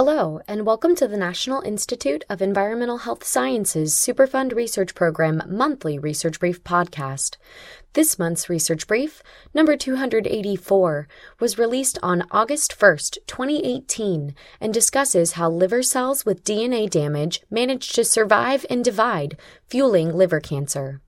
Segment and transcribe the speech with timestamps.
[0.00, 5.98] Hello, and welcome to the National Institute of Environmental Health Sciences Superfund Research Program monthly
[5.98, 7.34] Research Brief podcast.
[7.94, 11.08] This month's Research Brief, number 284,
[11.40, 17.88] was released on August 1st, 2018, and discusses how liver cells with DNA damage manage
[17.94, 21.00] to survive and divide, fueling liver cancer.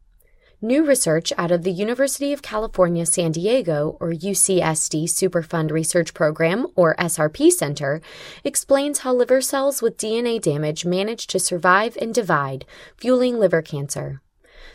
[0.63, 6.67] New research out of the University of California, San Diego, or UCSD Superfund Research Program,
[6.77, 8.03] or SRP Center,
[8.45, 14.20] explains how liver cells with DNA damage manage to survive and divide, fueling liver cancer.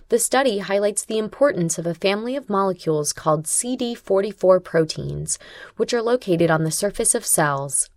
[0.09, 5.37] The study highlights the importance of a family of molecules called CD44 proteins,
[5.77, 7.91] which are located on the surface of cells.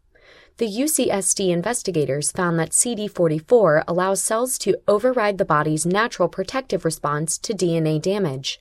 [0.58, 7.38] The UCSD investigators found that CD44 allows cells to override the body's natural protective response
[7.38, 8.60] to DNA damage.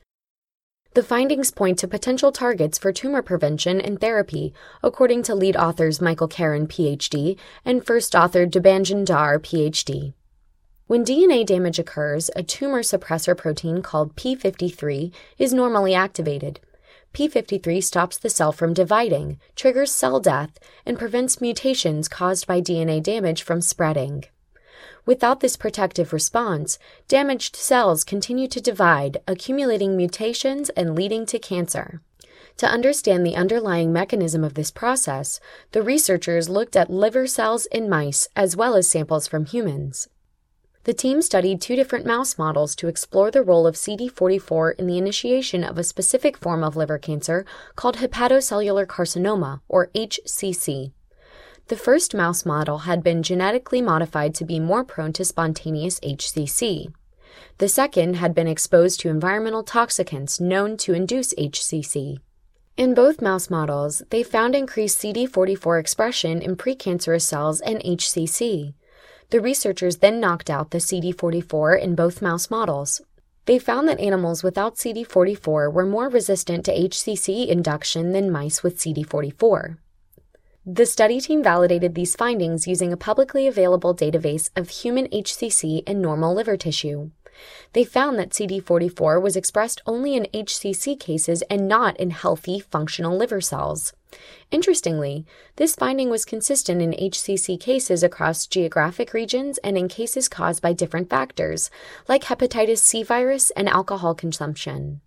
[0.94, 6.00] The findings point to potential targets for tumor prevention and therapy, according to lead authors
[6.00, 10.14] Michael Karin, PhD, and first author Debanjan Dhar, PhD.
[10.86, 16.60] When DNA damage occurs, a tumor suppressor protein called P53 is normally activated.
[17.18, 23.02] P53 stops the cell from dividing, triggers cell death, and prevents mutations caused by DNA
[23.02, 24.26] damage from spreading.
[25.04, 32.04] Without this protective response, damaged cells continue to divide, accumulating mutations and leading to cancer.
[32.58, 35.40] To understand the underlying mechanism of this process,
[35.72, 40.08] the researchers looked at liver cells in mice as well as samples from humans.
[40.88, 44.98] The team studied two different mouse models to explore the role of CD44 in the
[44.98, 50.94] initiation of a specific form of liver cancer called hepatocellular carcinoma, or HCC.
[51.68, 56.94] The first mouse model had been genetically modified to be more prone to spontaneous HCC.
[57.58, 62.20] The second had been exposed to environmental toxicants known to induce HCC.
[62.78, 68.74] In both mouse models, they found increased CD44 expression in precancerous cells and HCC.
[69.30, 73.02] The researchers then knocked out the CD44 in both mouse models.
[73.46, 78.78] They found that animals without CD44 were more resistant to HCC induction than mice with
[78.78, 79.78] CD44.
[80.66, 86.02] The study team validated these findings using a publicly available database of human HCC and
[86.02, 87.12] normal liver tissue.
[87.74, 93.18] They found that CD44 was expressed only in HCC cases and not in healthy, functional
[93.18, 93.94] liver cells.
[94.52, 95.26] Interestingly,
[95.58, 100.74] this finding was consistent in HCC cases across geographic regions and in cases caused by
[100.74, 101.70] different factors,
[102.08, 105.02] like hepatitis C virus and alcohol consumption.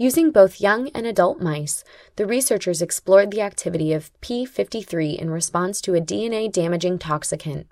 [0.00, 1.84] Using both young and adult mice,
[2.16, 7.66] the researchers explored the activity of P53 in response to a DNA damaging toxicant.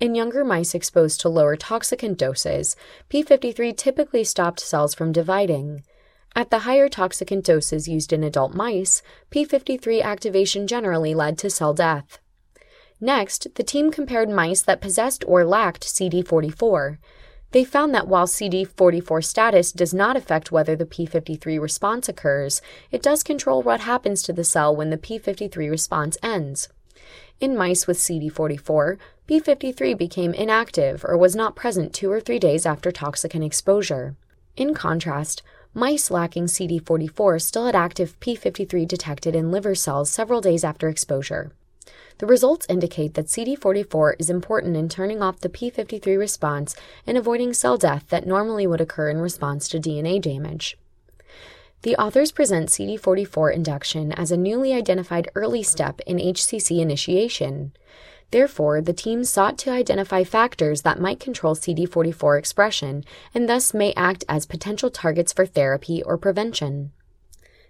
[0.00, 2.74] In younger mice exposed to lower toxicant doses,
[3.08, 5.84] P53 typically stopped cells from dividing.
[6.34, 11.72] At the higher toxicant doses used in adult mice, P53 activation generally led to cell
[11.74, 12.18] death.
[13.00, 16.98] Next, the team compared mice that possessed or lacked CD44.
[17.52, 23.00] They found that while CD44 status does not affect whether the P53 response occurs, it
[23.00, 26.68] does control what happens to the cell when the P53 response ends.
[27.40, 32.64] In mice with CD44, P53 became inactive or was not present two or three days
[32.64, 34.16] after toxicant exposure.
[34.56, 35.42] In contrast,
[35.76, 41.50] Mice lacking CD44 still had active P53 detected in liver cells several days after exposure.
[42.18, 46.76] The results indicate that CD44 is important in turning off the P53 response
[47.08, 50.78] and avoiding cell death that normally would occur in response to DNA damage.
[51.84, 57.74] The authors present CD44 induction as a newly identified early step in HCC initiation.
[58.30, 63.92] Therefore, the team sought to identify factors that might control CD44 expression and thus may
[63.98, 66.90] act as potential targets for therapy or prevention.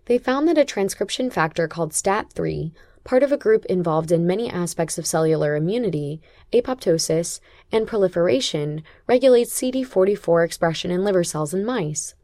[0.05, 2.71] They found that a transcription factor called STAT3,
[3.03, 6.23] part of a group involved in many aspects of cellular immunity,
[6.53, 7.41] apoptosis,
[7.73, 12.15] and proliferation, regulates CD44 expression in liver cells in mice.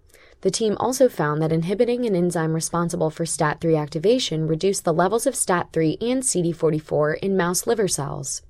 [0.42, 5.26] The team also found that inhibiting an enzyme responsible for STAT3 activation reduced the levels
[5.26, 8.42] of STAT3 and CD44 in mouse liver cells.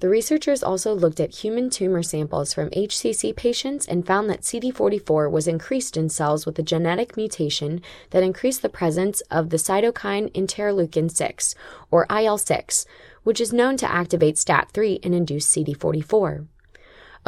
[0.00, 5.30] The researchers also looked at human tumor samples from HCC patients and found that CD44
[5.30, 10.30] was increased in cells with a genetic mutation that increased the presence of the cytokine
[10.32, 11.54] interleukin 6,
[11.90, 12.86] or IL 6,
[13.24, 16.46] which is known to activate STAT3 and induce CD44.